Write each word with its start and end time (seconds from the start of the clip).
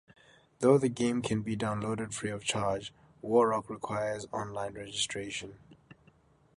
Though 0.61 0.79
the 0.79 0.89
game 0.89 1.21
can 1.21 1.43
be 1.43 1.55
downloaded 1.55 2.11
free 2.11 2.31
of 2.31 2.43
charge, 2.43 2.91
War 3.21 3.49
Rock 3.49 3.69
requires 3.69 4.25
online 4.33 4.73
registration. 4.73 5.59